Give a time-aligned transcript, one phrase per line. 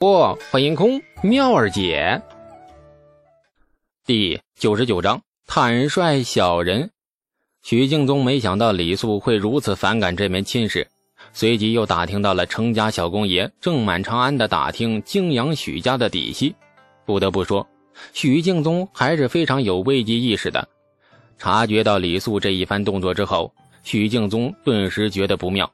[0.00, 2.22] 不，欢迎空妙儿姐。
[4.06, 6.90] 第九十九章坦率小人。
[7.62, 10.88] 许敬宗没想到李素会如此反感这门亲事，
[11.34, 16.54] 随即又打听到了程家小公爷正满长安的打听泾阳许家的底细。
[17.04, 17.68] 不得不说，
[18.14, 20.66] 许敬宗还是非常有危机意识的。
[21.36, 25.70] 察觉到李素这一番动作之后，许敬宗顿时觉得不妙。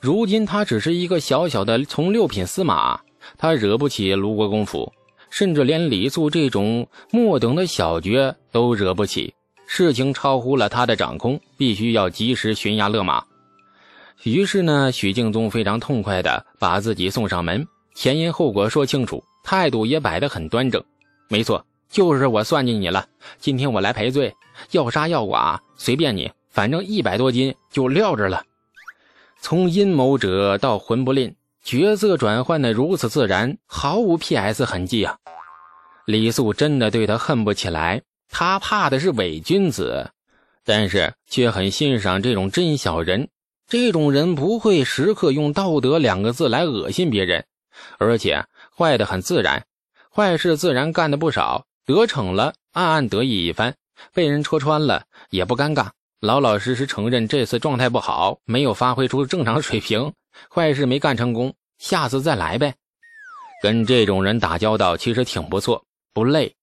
[0.00, 3.00] 如今他只是一个小小的从六品司马。
[3.38, 4.92] 他惹不起卢国公府，
[5.30, 9.32] 甚至连李素这种末等的小爵都惹不起。
[9.66, 13.24] 事情超乎了他的掌控，必须要及时悬崖勒马。
[14.22, 20.82] 于是呢，许敬宗非常痛快地把自己送上门，前因后果说清楚，态度也摆得很端正。
[21.28, 23.06] 没错，就是我算计你了。
[23.38, 24.32] 今天我来赔罪，
[24.70, 28.42] 要杀要剐随便你，反正一百多斤就撂这了。
[29.40, 31.34] 从阴谋者到魂不吝。
[31.64, 35.16] 角色转换的如此自然，毫无 P.S 痕迹啊！
[36.04, 40.10] 李素真的对他恨不起来，他怕的是伪君子，
[40.62, 43.30] 但是却很欣赏这种真小人。
[43.66, 47.46] 这种人不会时刻用道德两个字来恶心别人，
[47.96, 48.44] 而且
[48.76, 49.64] 坏的很自然，
[50.14, 53.74] 坏事自然干的不少，得逞了暗暗得意一番，
[54.12, 55.88] 被人戳穿了也不尴尬，
[56.20, 60.12] 老老实实承认这次状态不好，没有发挥出正常水平。
[60.52, 62.74] 坏事没干成功，下次再来呗。
[63.62, 66.54] 跟这种人打交道其实挺不错，不累，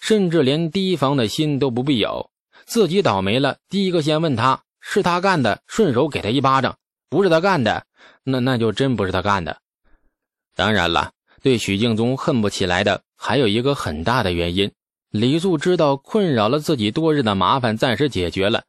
[0.00, 2.30] 甚至连提防的心都不必有。
[2.66, 6.72] 自己倒霉了，第一个先问他是他干的，顺手给他一巴掌；
[7.08, 7.86] 不是他干的，
[8.24, 9.58] 那那就真不是他干的。
[10.54, 14.72] 当然了，对许敬宗恨不起来的还有一个很大的原因：
[15.10, 18.64] 李素知道困扰了自己多日的麻烦暂时解决了，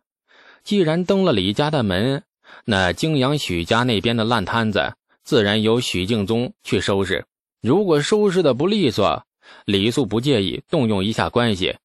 [0.64, 2.23] 既然登了李家的门。
[2.66, 7.25] 那泾阳许家那边的烂摊子，自然由许敬宗去收拾。
[7.61, 9.23] 如果收拾的不利索，
[9.66, 11.75] 李素不介意动用一下关系，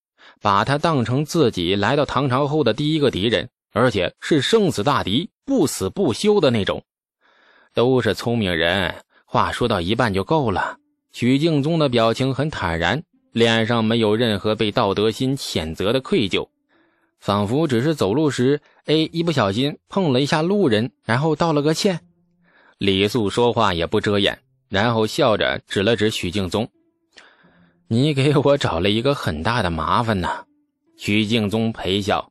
[0.40, 6.82] 把他当成自己来到唐朝后的第一个敌人，而且是生死大敌，不死不休的那种。
[7.72, 10.76] 都是聪明人，话说到一半就够了。
[11.12, 16.46] 许敬宗的表情很坦然，脸上没有任何被道德心谴责的愧疚。
[17.24, 22.00] 仿佛只是走路时，哎，一不小心碰了一下路人，然后道了个歉。
[22.76, 26.68] 李素说话也不遮掩，然后笑着指了指许敬宗
[27.88, 30.44] ：“你给我找了一个很大的麻烦呢。”
[31.00, 32.30] 许敬宗陪笑。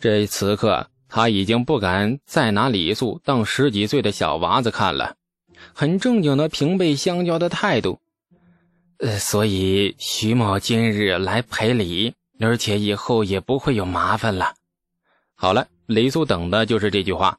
[0.00, 5.16] 这此刻他已经不敢再拿李素当十几岁的小娃子看了，
[5.74, 8.00] 很正经的平辈相交的态度。
[9.00, 12.14] 呃，所以徐某今日来赔礼。
[12.40, 14.54] 而且以后也不会有麻烦了。
[15.34, 17.38] 好了，李素等的就是这句话。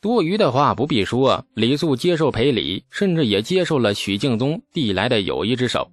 [0.00, 5.90] 多余的话不必说，李素接受赔礼，甚至也接受了许敬宗递来的友谊之手。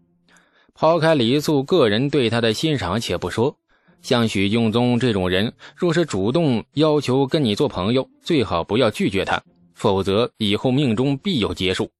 [0.74, 3.58] 抛开李素个人对他的欣赏且不说，
[4.02, 9.42] 像许敬宗这种人，若是主动要求跟你做朋友，最好不要拒绝他，
[9.74, 11.92] 否则以后命中必有劫数。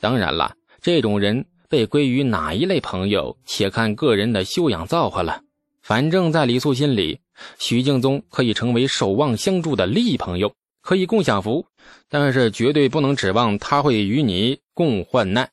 [0.00, 5.42] 当然了，这种人被归于哪一类朋友，且看个人的修养造化了。
[5.88, 7.20] 反正，在李素心里，
[7.58, 11.64] 许敬宗可以成为守望相助的利益朋友，可以共享福，
[12.10, 15.48] 但是绝对不能指望他会与你共患难。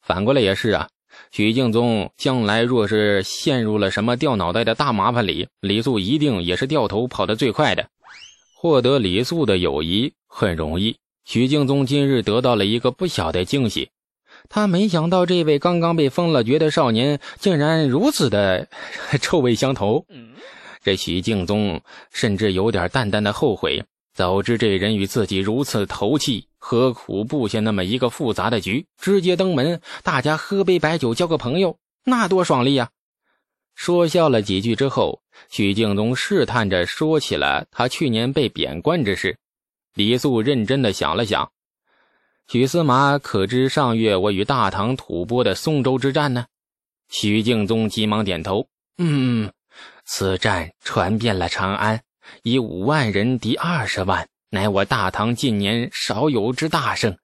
[0.00, 0.88] 反过来也是啊，
[1.30, 7.86] 许敬宗将来若是陷入了什么掉脑袋的大麻烦里，李素一定也是掉头跑得最快的。
[8.56, 10.96] 获得李素的友谊很容易，
[11.26, 13.90] 许敬宗今日得到了一个不小的惊喜。
[14.50, 18.66] 他没想到，这位刚刚被封了爵的少年，竟然如此的
[19.22, 20.04] 臭味相投。
[20.82, 21.80] 这许敬宗
[22.10, 28.84] 甚至有点淡淡的后悔，早知这人与自己如此投契，何苦布下那么一个复杂的局？
[29.00, 32.90] 直接登门，大家喝杯白酒，交个朋友，那多爽利呀！
[33.76, 39.36] 说笑了几句之后，许敬宗试探着说起了他去年被贬官之事。
[39.94, 41.52] 李素认真的想了想。
[42.50, 46.46] 许司马可知上月我与大唐吐蕃的松州之战呢？
[47.08, 48.66] 许敬宗急忙点头。
[48.98, 49.52] 嗯，
[50.04, 52.02] 此战传遍了长安，
[52.42, 57.16] 以五万人敌二十万，乃我大唐近年少有之大胜。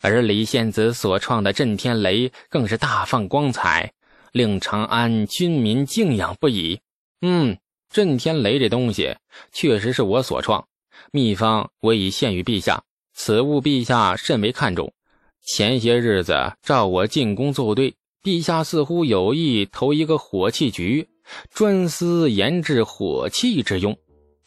[0.00, 3.92] 而李献子所创的震天雷更是大放光彩，
[4.32, 6.80] 令长安军民敬仰不已。
[7.20, 7.56] 嗯，
[7.88, 9.14] 震天雷这东西
[9.52, 10.66] 确实是我所创，
[11.12, 12.82] 秘方我已献与陛下。
[13.14, 14.92] 此物陛下甚为看重，
[15.44, 21.08] 前些日子召我进宫作对，陛下似乎有意投一个火器局，
[21.52, 23.96] 专司研制火器之用。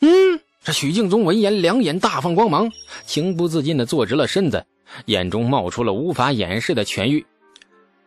[0.01, 2.71] 嗯，这许敬宗闻言，两眼大放光芒，
[3.05, 4.65] 情不自禁地坐直了身子，
[5.05, 7.25] 眼中冒出了无法掩饰的痊欲。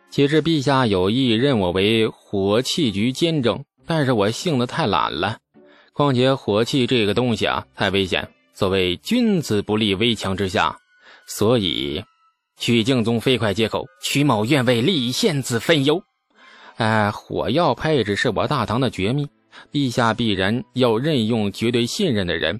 [0.09, 5.37] 其实陛下有意任我为火器局监正，但是我性子太懒了。
[5.91, 8.29] 况且火器这个东西啊，太危险。
[8.57, 10.75] 所谓君子不立危墙之下，
[11.27, 12.03] 所以
[12.57, 16.01] 许敬宗飞快接口：“曲某愿为立献子分忧。”
[16.77, 19.27] 哎，火药配置是我大唐的绝密，
[19.71, 22.59] 陛下必然要任用绝对信任的人。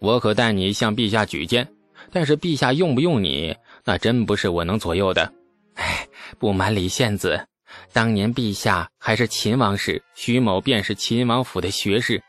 [0.00, 1.68] 我可带你向陛下举荐，
[2.10, 3.54] 但是陛下用不用你，
[3.84, 5.32] 那真不是我能左右的。
[5.74, 6.08] 哎，
[6.40, 7.46] 不瞒李献子，
[7.92, 12.20] 当年陛下还是秦王时，徐某便是秦王府的学士，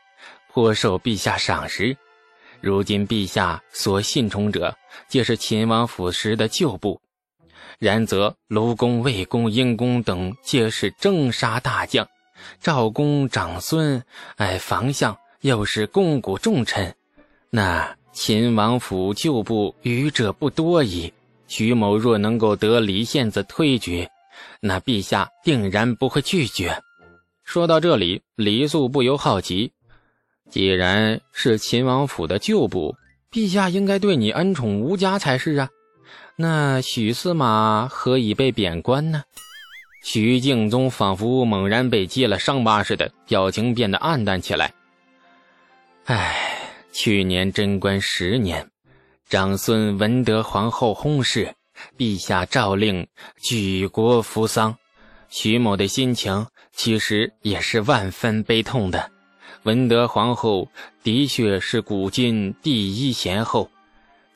[0.52, 1.96] 颇受陛下赏识。
[2.60, 4.76] 如今陛下所信崇者，
[5.08, 7.00] 皆是秦王府时的旧部。
[7.78, 12.04] 然则卢公、魏公、殷公等，皆是征杀大将；
[12.60, 14.02] 赵公长孙，
[14.36, 16.92] 哎，房相又是肱骨重臣。
[17.50, 21.12] 那秦王府旧部愚者不多矣。
[21.46, 24.08] 徐某若能够得李献子推举，
[24.60, 26.82] 那陛下定然不会拒绝。
[27.44, 29.72] 说到这里，李肃不由好奇：
[30.50, 32.96] 既然是秦王府的旧部，
[33.30, 35.68] 陛下应该对你恩宠无加才是啊。
[36.36, 39.22] 那许司马何以被贬官呢？
[40.02, 44.72] 徐敬宗仿佛猛然被揭了伤疤似的，表情变得黯淡起来。
[46.04, 46.36] 唉，
[46.92, 48.66] 去年贞观十年。
[49.28, 51.52] 长孙文德皇后薨逝，
[51.98, 53.06] 陛下诏令
[53.42, 54.74] 举国扶丧。
[55.28, 59.10] 徐某的心情其实也是万分悲痛的。
[59.64, 60.68] 文德皇后
[61.02, 63.70] 的确是古今第一贤后，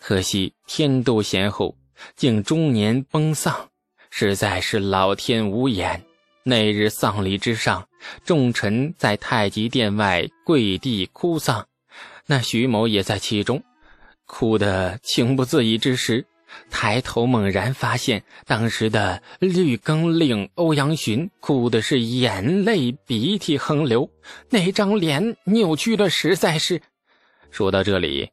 [0.01, 1.75] 可惜天妒贤后
[2.17, 3.69] 竟中年崩丧，
[4.11, 6.05] 实在是老天无眼。
[6.43, 7.87] 那日丧礼之上，
[8.25, 11.67] 众臣在太极殿外跪地哭丧，
[12.27, 13.63] 那徐某也在其中。
[14.27, 16.27] 哭得情不自已之时，
[16.71, 24.09] 抬头猛然发现，当时的绿更令欧阳询哭的是眼泪鼻涕横流，
[24.51, 26.81] 那张脸扭曲的实在是……
[27.51, 28.31] 说到这里，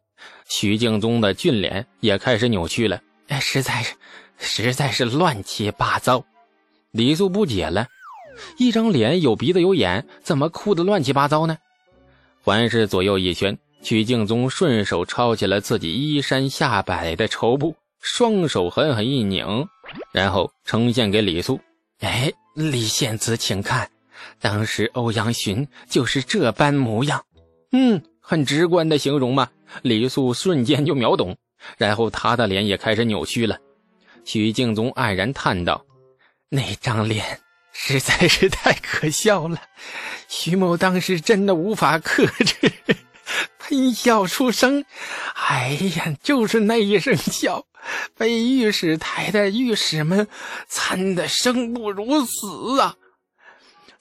[0.47, 3.95] 徐敬宗的俊脸也开始扭曲了，哎，实在是，
[4.37, 6.23] 实在是乱七八糟。
[6.91, 7.87] 李素不解了，
[8.57, 11.57] 一张脸有鼻子有眼，怎么哭得乱七八糟呢？
[12.41, 13.57] 环视左右一圈。
[13.81, 19.67] 徐敬宗顺手抄起了自己衣衫下摆的绸布，双手狠狠一拧，
[20.11, 21.59] 然后呈现给李素。
[21.99, 23.89] 哎，李仙子，请看，
[24.39, 27.23] 当时欧阳询就是这般模样。
[27.71, 29.49] 嗯，很直观的形容嘛。
[29.83, 31.37] 李素瞬间就秒懂，
[31.77, 33.57] 然后他的脸也开始扭曲了。
[34.25, 35.85] 许敬宗黯然叹道
[36.49, 37.39] ：“那张脸
[37.71, 39.61] 实在是太可笑了，
[40.27, 42.71] 徐某当时真的无法克制。
[43.59, 44.83] ”喷笑出声，
[45.35, 47.63] 哎呀，就是那一声笑，
[48.17, 50.27] 被御史台的御史们
[50.67, 52.95] 参得生不如死啊！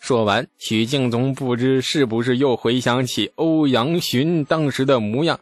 [0.00, 5.40] 说完，许敬宗不知是不是又回想起欧阳询当时的模样。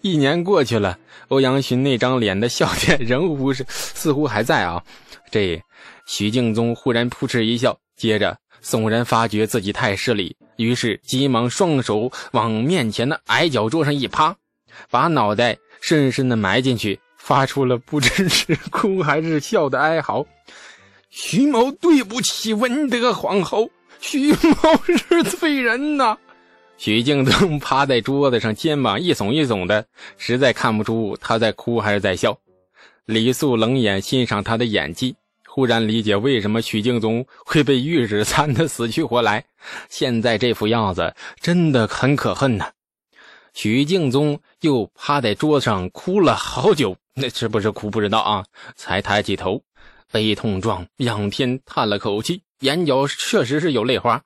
[0.00, 4.82] 一年过去了，欧阳询那张脸的笑点仍乎是似乎还在啊。
[5.30, 5.62] 这
[6.06, 10.36] 许敬宗忽然扑哧一笑，接着悚然发觉自己太失礼。
[10.56, 14.34] 于是急忙双手往面前的矮脚桌上一趴，
[14.90, 20.24] 把脑袋深深的埋进去，发出了不知是哭还是笑的哀嚎。
[21.10, 23.68] 徐某对不起文德皇后，
[24.00, 26.16] 徐某是罪人呐！
[26.78, 29.84] 许敬宗趴在桌子上，肩膀一耸一耸的，
[30.16, 32.34] 实在看不出他在哭还是在笑。
[33.04, 35.14] 李素冷眼欣赏他的演技。
[35.46, 39.44] 忽然理解为什么许敬宗会被御史参的死去活来，
[39.90, 42.70] 现在这副样子真的很可恨呐！
[43.52, 48.44] 许敬宗又趴在桌子上哭了好久，那是不是哭不知道啊？
[48.76, 49.62] 才抬起头，
[50.12, 54.22] 悲痛状仰天叹了口气，眼角确实是有泪花，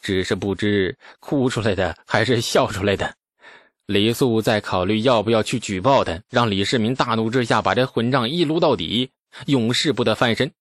[0.00, 3.14] 只是不知哭出来的还是笑出来的。
[3.86, 9.10] 李素在考虑要不要去举报他，让李世民大怒之下把这混账一撸到底，
[9.46, 10.50] 永世不得翻身。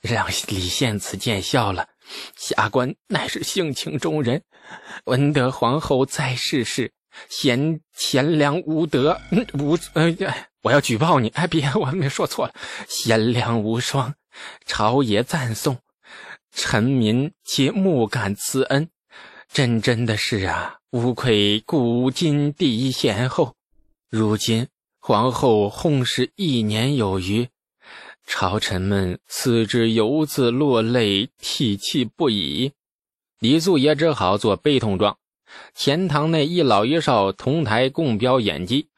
[0.00, 1.88] 让李献子见笑了。
[2.36, 4.42] 下官乃是性情中人，
[5.04, 6.92] 闻得皇后在世时
[7.28, 9.20] 贤贤良无德，
[9.54, 10.16] 无呃，
[10.62, 11.28] 我要举报你。
[11.30, 12.54] 哎，别，我没说错了，
[12.88, 14.14] 贤良无双，
[14.66, 15.78] 朝野赞颂，
[16.52, 18.90] 臣民皆目感慈恩，
[19.52, 23.54] 真真的是啊，无愧古今第一贤后。
[24.10, 24.68] 如今。
[25.00, 27.48] 皇后薨逝一年有余，
[28.26, 32.72] 朝臣们此之犹自落泪涕泣不已。
[33.38, 35.16] 李素也只好做悲痛状。
[35.74, 38.88] 钱塘内一老一少同台共飙演技，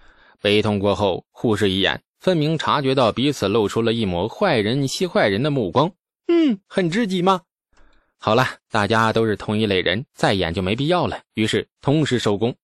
[0.40, 5.92] 悲痛过后，互视一眼，分明察觉到彼此露出了一抹坏人吸坏人的目光。
[6.28, 7.42] 嗯，很知己吗？
[8.18, 11.22] 好了，大家都是同一类人，再演就没必要了。
[11.34, 12.54] 于是同时收工。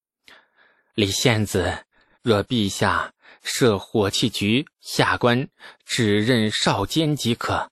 [0.94, 1.78] 李献子，
[2.22, 3.12] 若陛下
[3.42, 5.48] 设火器局，下官
[5.84, 7.70] 只任少监即可。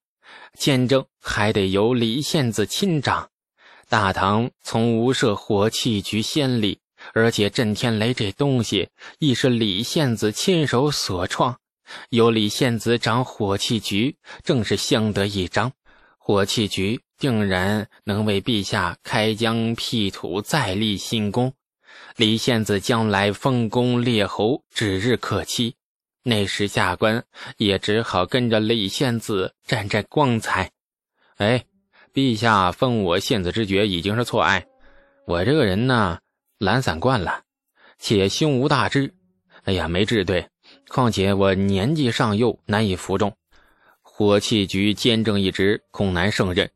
[0.59, 3.31] 监政还得由李献子亲掌。
[3.89, 6.79] 大唐从无设火器局先例，
[7.13, 8.89] 而且震天雷这东西
[9.19, 11.59] 亦是李献子亲手所创。
[12.11, 15.73] 由李献子掌火器局，正是相得益彰。
[16.19, 17.01] 火器局。
[17.17, 21.55] 定然能为陛下开疆辟土，再立新功。
[22.17, 25.77] 李献子将来封功列侯指日可期，
[26.25, 27.25] 那时下官
[27.57, 30.73] 也只好跟着李献子沾沾光彩。
[31.37, 31.65] 哎，
[32.15, 34.65] 陛下封我献子之爵已经是错爱，
[35.27, 36.21] 我这个人呢
[36.59, 37.43] 懒散惯了，
[37.99, 39.13] 且胸无大志。
[39.65, 40.47] 哎呀，没治对，
[40.87, 43.35] 况且我年纪尚幼，难以服众。
[44.01, 46.71] 火器局监正一职，恐难胜任。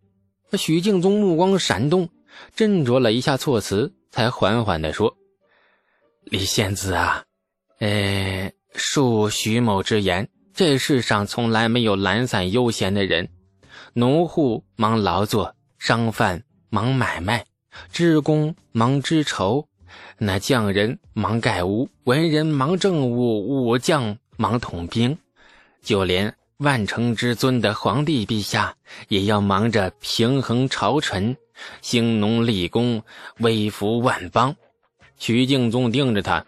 [0.55, 2.09] 许敬宗目光闪动，
[2.57, 5.17] 斟酌了一下措辞，才缓缓地说
[6.27, 7.23] ：“李献子啊，
[7.79, 13.29] 呃，恕徐某之言，这世上从来没有懒散悠闲的人。
[13.93, 17.45] 农户忙劳作，商贩忙买卖，
[17.93, 19.69] 织工忙织绸，
[20.19, 25.17] 那匠人忙盖屋，文人忙政务，武将忙统兵，
[25.83, 28.75] 就连……”万乘之尊的皇帝陛下
[29.07, 31.37] 也要忙着平衡朝臣，
[31.83, 33.01] 兴农立功，
[33.39, 34.57] 威服万邦。
[35.19, 36.45] 徐敬宗盯着他，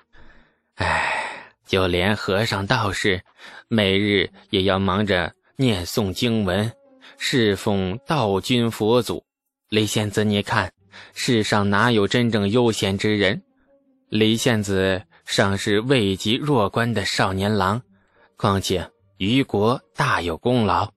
[0.75, 3.23] 哎，就连和尚道士，
[3.69, 6.73] 每日也要忙着念诵经文，
[7.19, 9.25] 侍奉道君佛祖。
[9.69, 10.73] 李仙子，你看，
[11.15, 13.43] 世上哪有真正悠闲之人？
[14.09, 17.83] 李仙子尚是位极弱冠的少年郎，
[18.37, 18.91] 况且。
[19.19, 20.95] 于国大有功劳，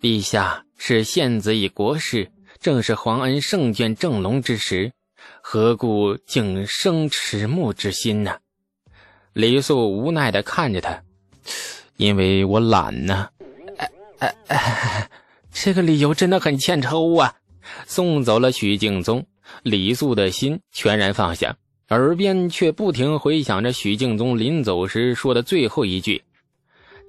[0.00, 4.90] 陛下是献子以国事，正是皇恩圣眷正隆之时，
[5.40, 8.38] 何故竟生迟暮之心呢？
[9.34, 11.00] 李素无奈地看着他，
[11.96, 13.28] 因为我懒呢。
[13.76, 15.10] 哎哎哎，
[15.54, 17.32] 这个理由真的很欠抽啊！
[17.86, 19.24] 送走了许敬宗，
[19.62, 21.56] 李素的心全然放下，
[21.88, 26.22] 耳边却不停回响着许敬宗临走时说的最后一句。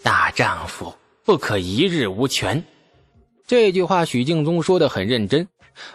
[0.04, 0.94] 大丈夫
[1.26, 2.64] 不可一日无权，
[3.48, 5.46] 这句话许敬宗说的很认真，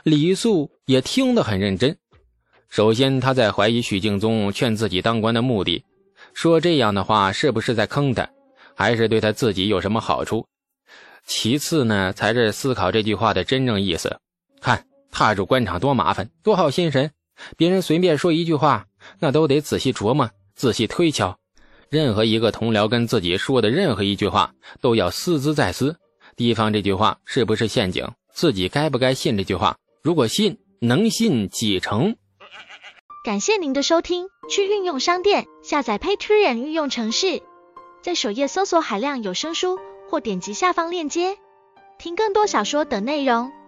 [0.02, 1.96] 李素也听得很认真。
[2.68, 5.82] 首先，他在怀疑许敬宗劝自己当官的目的，
[6.34, 8.28] 说这样的话是不是在坑他，
[8.74, 10.44] 还是对他自己有什么好处？
[11.26, 14.18] 其次呢，才是思考这句话的真正意思。
[14.60, 17.10] 看，踏入官场多麻烦，多耗心神，
[17.56, 18.86] 别人随便说一句话，
[19.18, 21.38] 那都得仔细琢磨，仔细推敲。
[21.88, 25.96] 任何一个同僚跟自己说的任何一句话，都要思之再思，
[26.36, 29.76] 提防这句话是不是陷阱，自己该不该信这句话？
[30.02, 32.16] 如果信，能信几成？
[33.24, 37.42] 感谢您的收听，去运用商店下载 Patreon 运用城市，
[38.02, 39.78] 在首页搜索海量有声书，
[40.10, 41.38] 或点击下方链接
[41.96, 43.59] 听更多小说等内容。